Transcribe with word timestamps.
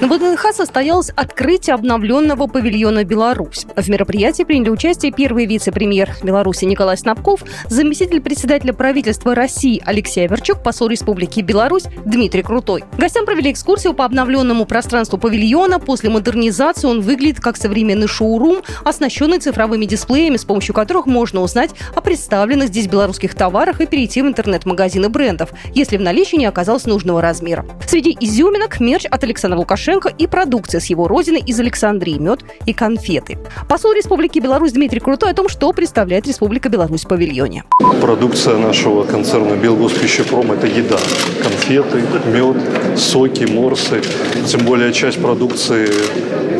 На 0.00 0.06
ВДНХ 0.06 0.54
состоялось 0.54 1.10
открытие 1.10 1.74
обновленного 1.74 2.46
павильона 2.46 3.04
«Беларусь». 3.04 3.66
В 3.76 3.90
мероприятии 3.90 4.44
приняли 4.44 4.70
участие 4.70 5.12
первый 5.12 5.44
вице-премьер 5.44 6.16
Беларуси 6.22 6.64
Николай 6.64 6.96
Снабков, 6.96 7.42
заместитель 7.68 8.22
председателя 8.22 8.72
правительства 8.72 9.34
России 9.34 9.82
Алексей 9.84 10.24
Аверчук, 10.24 10.62
посол 10.62 10.88
Республики 10.88 11.40
Беларусь 11.40 11.84
Дмитрий 12.06 12.42
Крутой. 12.42 12.84
Гостям 12.96 13.26
провели 13.26 13.52
экскурсию 13.52 13.92
по 13.92 14.06
обновленному 14.06 14.64
пространству 14.64 15.18
павильона. 15.18 15.78
После 15.78 16.08
модернизации 16.08 16.88
он 16.88 17.02
выглядит 17.02 17.40
как 17.40 17.58
современный 17.58 18.08
шоурум, 18.08 18.62
оснащенный 18.86 19.38
цифровыми 19.38 19.84
дисплеями, 19.84 20.38
с 20.38 20.46
помощью 20.46 20.74
которых 20.74 21.04
можно 21.04 21.42
узнать 21.42 21.72
о 21.94 22.00
представленных 22.00 22.68
здесь 22.68 22.86
белорусских 22.86 23.34
товарах 23.34 23.82
и 23.82 23.86
перейти 23.86 24.22
в 24.22 24.26
интернет-магазины 24.26 25.10
брендов, 25.10 25.50
если 25.74 25.98
в 25.98 26.00
наличии 26.00 26.36
не 26.36 26.46
оказалось 26.46 26.86
нужного 26.86 27.20
размера. 27.20 27.66
Среди 27.86 28.16
изюминок 28.18 28.80
мерч 28.80 29.04
от 29.04 29.24
Александра 29.24 29.58
Лукашенко 29.58 29.89
Лукашенко 29.90 30.08
и 30.16 30.26
продукция 30.26 30.80
с 30.80 30.86
его 30.86 31.08
родины 31.08 31.42
из 31.44 31.58
Александрии, 31.58 32.18
мед 32.18 32.40
и 32.64 32.72
конфеты. 32.72 33.38
Посол 33.68 33.92
Республики 33.92 34.38
Беларусь 34.38 34.72
Дмитрий 34.72 35.00
Крутой 35.00 35.30
о 35.30 35.34
том, 35.34 35.48
что 35.48 35.72
представляет 35.72 36.26
Республика 36.26 36.68
Беларусь 36.68 37.04
в 37.04 37.08
павильоне. 37.08 37.64
Продукция 38.00 38.56
нашего 38.56 39.04
концерна 39.04 39.56
Белгоспищепром– 39.56 40.52
это 40.52 40.66
еда. 40.66 40.98
Конфеты, 41.42 42.02
мед, 42.26 42.98
соки, 42.98 43.44
морсы. 43.44 44.00
Тем 44.46 44.64
более 44.64 44.92
часть 44.92 45.20
продукции 45.20 45.88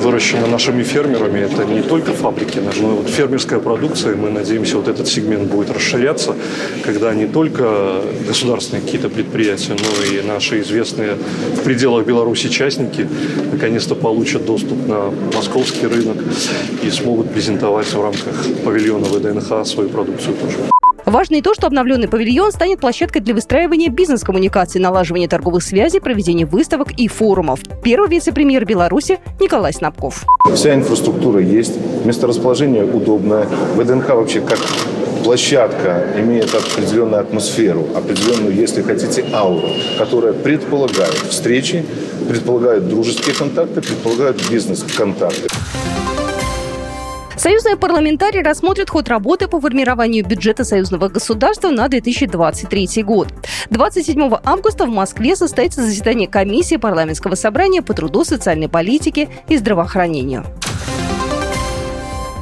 выращена 0.01 0.47
нашими 0.47 0.83
фермерами. 0.83 1.41
Это 1.41 1.65
не 1.65 1.83
только 1.83 2.13
фабрики, 2.13 2.59
но 2.59 2.71
и 2.71 2.97
вот 2.97 3.09
фермерская 3.09 3.61
продукция. 3.61 4.17
Мы 4.17 4.31
надеемся, 4.31 4.77
вот 4.77 4.89
этот 4.89 5.09
сегмент 5.09 5.49
будет 5.49 5.71
расширяться, 5.71 6.35
когда 6.85 7.15
не 7.15 7.27
только 7.27 8.03
государственные 8.27 8.83
какие-то 8.83 9.09
предприятия, 9.09 9.75
но 9.75 10.05
и 10.05 10.23
наши 10.27 10.61
известные 10.61 11.17
в 11.55 11.61
пределах 11.63 12.07
Беларуси 12.07 12.49
частники 12.49 13.09
наконец-то 13.53 13.95
получат 13.95 14.45
доступ 14.45 14.89
на 14.89 15.13
московский 15.35 15.87
рынок 15.87 16.17
и 16.83 16.91
смогут 16.91 17.33
презентовать 17.33 17.93
в 17.93 18.03
рамках 18.03 18.47
павильона 18.65 19.07
ВДНХ 19.07 19.67
свою 19.67 19.89
продукцию 19.89 20.35
тоже. 20.37 20.80
Важно 21.07 21.37
и 21.37 21.43
то, 21.43 21.55
что 21.55 21.67
обновленный 21.67 22.09
павильон 22.09 22.53
станет 22.53 22.81
площадкой 22.81 23.21
для 23.21 23.35
выстраивания 23.35 23.89
бизнес-коммуникаций, 23.89 24.81
налаживания 24.81 25.29
торговых 25.29 25.63
связей, 25.63 26.01
проведения 26.01 26.47
выставок 26.47 26.93
и 26.93 27.09
форумов. 27.09 27.61
Первый 27.83 28.09
вице-премьер 28.09 28.65
Беларуси 28.65 29.19
Николай 29.41 29.73
Снабков. 29.73 30.25
Вся 30.55 30.75
инфраструктура 30.75 31.41
есть, 31.41 31.75
месторасположение 32.05 32.85
удобное. 32.85 33.47
ВДНХ 33.77 34.09
вообще 34.11 34.41
как 34.41 34.59
площадка 35.25 36.07
имеет 36.17 36.55
определенную 36.55 37.21
атмосферу, 37.21 37.87
определенную, 37.95 38.55
если 38.55 38.83
хотите, 38.83 39.25
ауру, 39.33 39.69
которая 39.99 40.33
предполагает 40.33 41.15
встречи, 41.29 41.85
предполагает 42.29 42.89
дружеские 42.89 43.35
контакты, 43.35 43.81
предполагает 43.81 44.41
бизнес-контакты. 44.51 45.49
Союзные 47.41 47.79
парламентарии 47.79 48.43
рассмотрят 48.43 48.91
ход 48.91 49.09
работы 49.09 49.49
по 49.49 49.63
формированию 49.63 50.27
бюджета 50.27 50.63
союзного 50.63 51.09
государства 51.09 51.71
на 51.71 51.89
2023 51.89 53.03
год. 53.03 53.29
27 53.71 54.35
августа 54.45 54.85
в 54.85 54.91
Москве 54.91 55.35
состоится 55.35 55.83
заседание 55.83 56.29
комиссии 56.29 56.77
парламентского 56.77 57.37
собрания 57.37 57.81
по 57.81 57.95
труду, 57.95 58.25
социальной 58.25 58.69
политике 58.69 59.31
и 59.49 59.57
здравоохранению. 59.57 60.45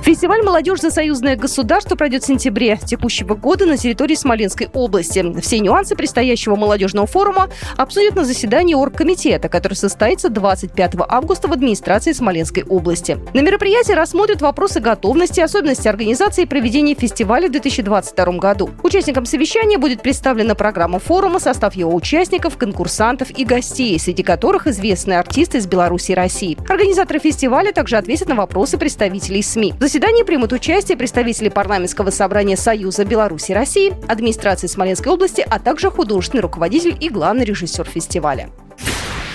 Фестиваль 0.09 0.43
«Молодежь 0.43 0.81
за 0.81 0.91
союзное 0.91 1.37
государство» 1.37 1.95
пройдет 1.95 2.23
в 2.23 2.27
сентябре 2.27 2.79
текущего 2.83 3.35
года 3.35 3.67
на 3.67 3.77
территории 3.77 4.15
Смоленской 4.15 4.71
области. 4.73 5.39
Все 5.43 5.59
нюансы 5.59 5.95
предстоящего 5.95 6.57
молодежного 6.57 7.07
форума 7.07 7.51
обсудят 7.77 8.17
на 8.17 8.25
заседании 8.25 8.73
оргкомитета, 8.73 9.51
который 9.51 9.75
состоится 9.75 10.31
25 10.31 10.95
августа 11.07 11.49
в 11.49 11.53
администрации 11.53 12.13
Смоленской 12.13 12.65
области. 12.65 13.19
На 13.35 13.41
мероприятии 13.41 13.93
рассмотрят 13.93 14.41
вопросы 14.41 14.81
готовности, 14.81 15.41
особенности 15.41 15.89
организации 15.89 16.45
и 16.45 16.47
проведения 16.47 16.95
фестиваля 16.95 17.49
в 17.49 17.53
2022 17.53 18.25
году. 18.39 18.71
Участникам 18.83 19.27
совещания 19.27 19.77
будет 19.77 20.01
представлена 20.01 20.55
программа 20.55 21.01
форума, 21.01 21.39
состав 21.39 21.75
его 21.75 21.95
участников, 21.95 22.57
конкурсантов 22.57 23.29
и 23.39 23.45
гостей, 23.45 23.99
среди 23.99 24.23
которых 24.23 24.69
известные 24.69 25.19
артисты 25.19 25.59
из 25.59 25.67
Беларуси 25.67 26.13
и 26.13 26.15
России. 26.15 26.57
Организаторы 26.67 27.21
фестиваля 27.21 27.73
также 27.73 27.99
ответят 27.99 28.29
на 28.29 28.37
вопросы 28.37 28.79
представителей 28.79 29.43
СМИ. 29.43 29.75
В 29.79 29.98
заседании 29.99 30.23
примут 30.23 30.53
участие 30.53 30.97
представители 30.97 31.49
парламентского 31.49 32.11
собрания 32.11 32.57
Союза 32.57 33.05
Беларуси 33.05 33.51
России, 33.51 33.93
администрации 34.07 34.69
Смоленской 34.69 35.13
области, 35.13 35.45
а 35.45 35.59
также 35.59 35.91
художественный 35.91 36.43
руководитель 36.43 36.97
и 37.01 37.09
главный 37.09 37.45
режиссер 37.45 37.85
фестиваля. 37.85 38.49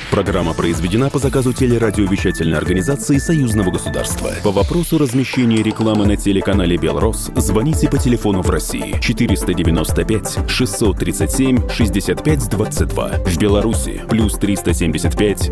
Программа 0.09 0.53
произведена 0.53 1.09
по 1.09 1.19
заказу 1.19 1.51
телерадиовещательной 1.51 2.57
организации 2.57 3.17
Союзного 3.17 3.71
государства. 3.71 4.31
По 4.41 4.51
вопросу 4.51 4.97
размещения 4.97 5.61
рекламы 5.61 6.05
на 6.05 6.15
телеканале 6.15 6.77
«Белрос» 6.77 7.29
звоните 7.35 7.89
по 7.89 7.97
телефону 7.97 8.41
в 8.41 8.49
России 8.49 8.95
495 9.01 10.49
637 10.49 11.69
65 11.69 12.49
22. 12.49 13.09
В 13.25 13.37
Беларуси 13.37 14.01
плюс 14.09 14.35
375 14.35 15.51